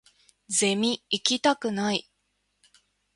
[0.49, 2.09] ゼミ行きたくない